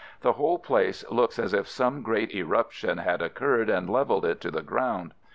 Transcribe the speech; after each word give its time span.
The 0.21 0.33
whole 0.33 0.57
place 0.57 1.05
looks 1.11 1.37
as 1.37 1.53
if 1.53 1.67
some 1.67 2.01
great 2.01 2.33
eruption 2.33 2.97
had 2.97 3.21
occurred 3.21 3.69
and 3.69 3.87
leveled 3.87 4.25
it 4.25 4.41
to 4.41 4.49
the 4.49 4.63
ground. 4.63 5.13